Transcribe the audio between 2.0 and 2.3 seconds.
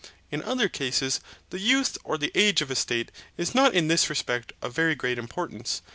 or